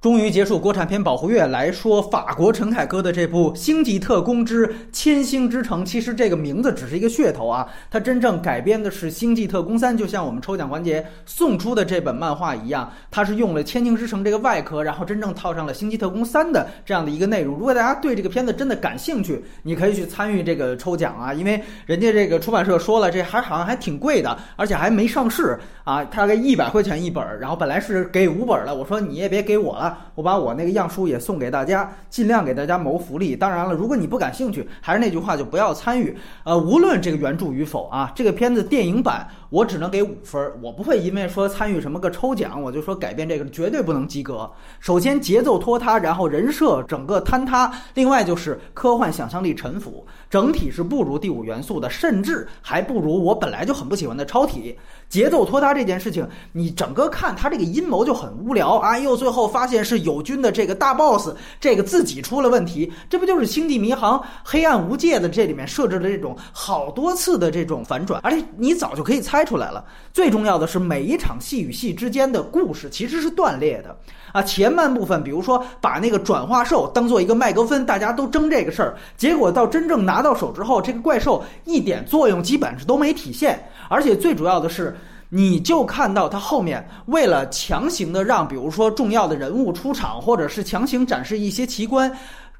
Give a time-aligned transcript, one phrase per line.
[0.00, 5.82] 终于结束国产片保护月，来说法国陈凯歌的这部《星际特工之千星之城》。
[5.84, 17.56] 其实这个名字只是一个噱头啊，它真正改编的是《星际特工三》，就像我们抽奖环节送出的这本漫画一样，它是用了千星之城这个外壳，然后真正套上了《星际特工三》的这样的一个内容。
[17.56, 27.18] 如果大家对这个片子真的感兴趣，你可以去参与这个抽奖啊，因为人家这个出版社说了，这还好像还挺贵的，而且还没上市啊，大概一百块钱一本。
[27.40, 29.87] 然后本来是给五本的，我说你也别给我了。
[30.14, 33.36] 我把我那个样书也送给大家，尽量给大家谋福利。
[33.36, 36.16] 当然了，如果你不感兴趣，还是那句话，就不要参与。
[36.44, 39.28] 呃，无论这个原著与否啊，这个片子电影版。
[39.50, 44.46] 我只能给五分，我不会因为说参与什么个抽奖，我就说改变这个绝对不能及格。
[44.78, 54.76] 首先节奏拖沓，然后人设整个坍塌，另外就是科幻想象力沉浮，整体是不如第五元素的，甚至还不如我本来就很不喜欢的超体。
[55.08, 58.98] 节奏拖沓这件事情，你整个看他这个阴谋就很无聊啊！
[58.98, 69.48] 又最后发现是友军的这个大 boss，这个自己出了问题，这不就是《星际迷航：黑暗无界》的这里面设置的这种好多次的这种反转，而且你早就可以猜。
[69.48, 69.82] 出来了。
[70.12, 73.96] 最重要的是，每一场戏与戏之间的故事其实是断裂的
[74.30, 74.42] 啊。
[74.42, 83.58] 前半部分，比如说把那个转化兽当做一个麦克风，大家都争这个事儿，结果到真正拿到手之后，这个怪兽一点作用基本是都没体现。
[83.88, 84.94] 而且最主要的是，
[85.30, 92.10] 你就看到他后面为了强行的让，比如说重要的人物出场，或者是强行展示一些奇观。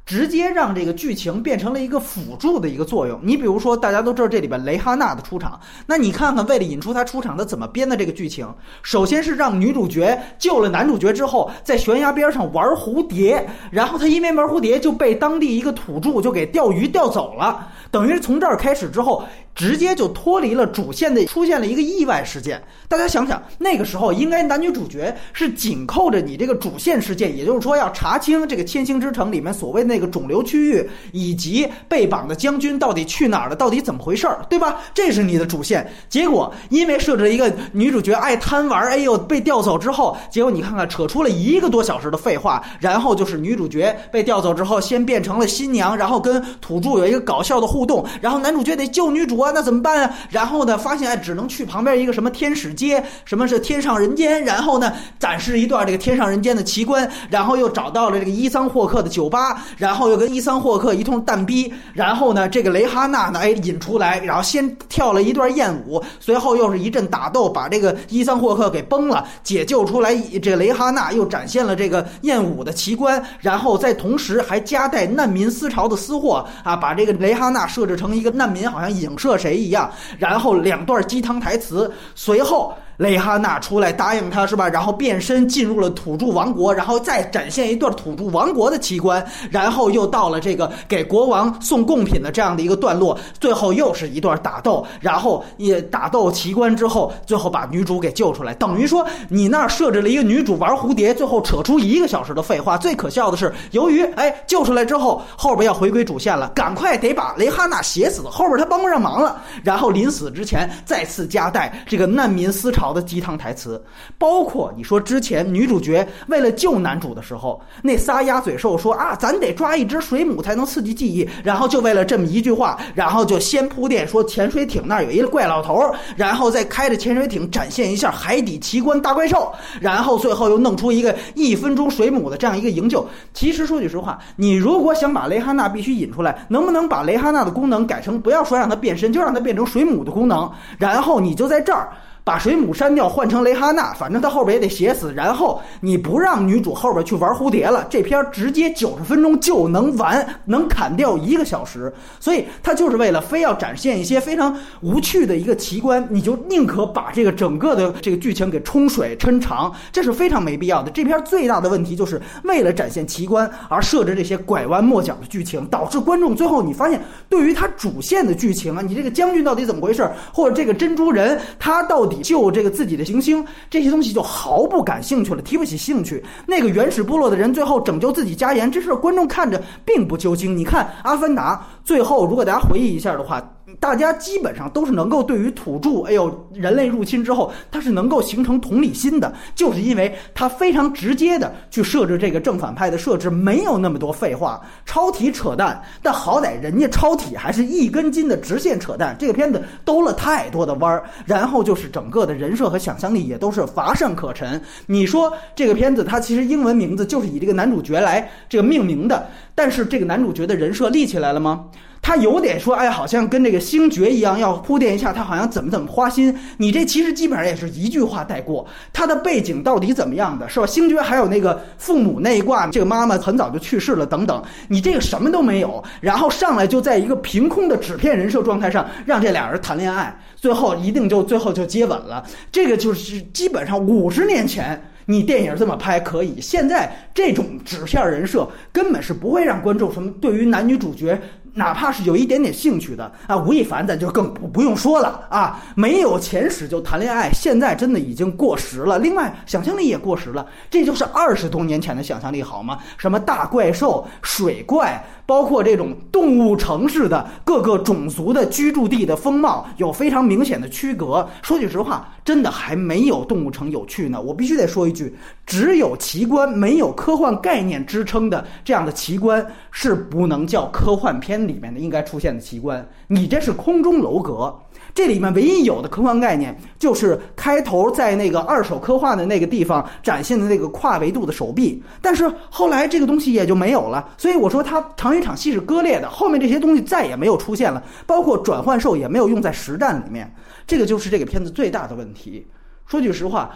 [0.05, 3.21] 直接让这个剧情变成了一个辅助的一个作用。
[3.23, 8.51] 你比如说，大家都知道这里边雷哈娜的出场，那你看看为了引出她出场，她怎么编的这个剧情？
[8.83, 17.69] 首先是让女主角救了男主角之后，在悬崖边上玩蝴蝶，然后她因为玩蝴蝶就被当地一个土著就给钓鱼钓走了。
[17.91, 19.23] 等于从这儿开始之后，
[19.59, 22.63] 直接就脱离了主线的，出现了一个意外事件。
[22.87, 34.81] 大家想想，那个时候应该男女主角是紧扣着你这个主线事件，也就是说要查清这个千星之城里面所谓那个肿瘤区域，以及被绑的将军到底去哪儿了，到底怎么回事儿，对吧？
[34.95, 35.87] 这是你的主线。
[36.09, 47.69] 结果因为设置了一个女主角爱贪玩，哎呦被调走之后，结果你看看扯出了一个多小时的废话，然后就是女主角被调走之后，先变成了新娘，然后跟土著有一个搞笑的。
[47.69, 50.15] 互动，然后男主角得救女主啊，那怎么办啊？
[50.31, 54.43] 然后呢，发现哎，只能去旁边一个什么天使街，什么是天上人间？
[54.45, 77.69] 然后呢，展示一段这个天上人间的奇观，然后又找到了这个伊桑霍克的酒吧，然后又跟伊桑霍克一通蛋逼，然后呢，这个雷哈娜呢，哎，引出来，然后先跳了一段艳舞，随后又是一阵打斗，把这个伊桑霍克给崩了，解救出来，这个雷哈娜又展现了这个艳舞的奇观，然后在同时还夹带难民思潮的私货啊，把这个雷哈娜。
[77.69, 82.75] 设置成一个难民，好像影射谁一样，然后两段鸡汤台词，随后。
[82.99, 84.69] 蕾哈娜出来答应他是吧？
[84.69, 98.53] 然后变身进入了土著王国，然后再展现一段土著王国的奇观，然后又到了这个给国王送贡品的这样的一个段落，最后又是一段打斗，然后也打斗奇观之后，最后把女主给救出来。
[98.55, 102.77] 等于说你那儿设置了一个女主玩蝴蝶，最后扯出一个小时的废话。
[102.77, 109.41] 最可笑的是，由于哎救出来之后，后边要回归主线了，赶快得把蕾哈娜写死，后边他帮不上忙了。
[109.63, 112.88] 然后临死之前再次夹带这个难民思潮。
[112.93, 113.83] 的鸡汤台词，
[114.17, 125.83] 包括你说之前女主角为了救男主的时候，那仨鸭嘴兽说啊，咱得抓一只水母才能刺激记忆，然后就为了这么一句话，然后就先铺垫说潜水艇那儿有一个怪老头，
[126.17, 133.07] 然后再开着潜水艇展现一下海底奇观大怪兽，然后最后又弄出一个一分钟水母的这样一个营救。
[133.33, 141.91] 其实说句实话，你如果想把雷哈娜必须引出来，能不能把雷哈娜的功能改成不要说让它变身，就让它变成水母的功能，然后你就在这儿。
[142.29, 145.15] 把水母删掉，换成蕾哈娜，反正他后边也得写死。
[145.15, 151.91] 然后你不让女主后边去玩蝴蝶了，这片直接九十分钟就能完，能砍掉一个小时。
[152.21, 160.91] 所以他就是为了非要展现一些非常无趣的一个奇观，你就宁可把这个整个的这个剧情给冲水抻长，这是非常没必要的。
[160.91, 172.18] 这片最大的问题就是为了展现奇观而设置这些拐弯抹角的剧情，导致观众最后你发现对于他主线的剧情啊，你这个将军到底怎么回事，或者这个珍珠人他到底。
[172.19, 176.23] 救这个自己的行星，这些东西就毫不感兴趣了，提不起兴趣。
[176.47, 180.57] 那个原始部落的人最后拯救自己家园，这事观众看着并不揪心。
[180.57, 183.43] 你看《阿凡达》最后，如果大家回忆一下的话。
[183.81, 204.61] 大家基本上都是能够对于土著，哎呦，人类入侵之后，它是能够形成同理心的，就是因为它非常直接的去设置这个正反派的设置，没有那么多废话，超体扯淡，但好歹人家超体还是一根筋的直线扯淡，这个片子兜了太多的弯儿，然后就是整个的人设和想象力也都是乏善可陈。
[204.87, 211.67] 你说这个片子它其实英文名字就是以这个男主角来这个命名的，但是这个男主角的人设立起来了吗？
[212.09, 216.35] 他有点说，哎，好像跟这个星爵一样，要铺垫一下他好像怎么怎么花心。
[216.57, 218.67] 你这其实基本上也是一句话带过。
[218.95, 220.65] 他的背景到底怎么样的，是吧？
[220.65, 224.43] 星爵还有那个父母那一卦，这个妈妈很早就去世了，等等。
[224.69, 232.25] 你这个什么都没有，然后上来就在一个凭空的纸片人设状态上让这俩人谈恋爱，最后一定就最后就接吻了。
[232.51, 234.83] 这个就是基本上五十年前。
[235.11, 241.19] 你电影这么拍可以，现在这种纸片人设根本是不会让观众什么对于男女主角
[241.59, 243.37] 哪怕是有一点点兴趣的啊。
[243.37, 248.99] 吴亦凡咱就更不不用说了啊，没有前史就谈恋爱，现在真的已经过时了。
[248.99, 252.79] 另外，想象力也过时了，这就是二十多年前的想象力好吗？
[252.97, 261.29] 什么大怪兽、水怪，包括这种动物城市的各个种族的居住地的风貌有非常明显的区隔。
[261.43, 264.21] 说句实话，真的还没有动物城有趣呢。
[264.21, 265.15] 我必须得说一句。
[265.45, 272.87] 只有奇观，没有科幻概念支撑的这样的奇观是不能叫科幻片的里面的应该出现的奇观。
[273.09, 274.57] 你这是空中楼阁，
[274.95, 284.09] 这里面唯一有的科幻概念就是开头在那个二手科幻的那个地方展现的那个跨维度的手臂，但是后来这个东西也就没有了。
[284.17, 290.33] 所以我说它长一场戏是割裂的，后面这些东西再也没有出现了，包括转换兽也没有用在实战里面。
[290.67, 292.47] 这个就是这个片子最大的问题。
[292.87, 293.51] 说句实话。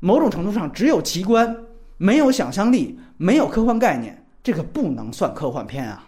[0.00, 1.56] 某种程度上，只有奇观，
[1.96, 6.07] 没有想象力，没有科幻概念，这个不能算科幻片啊。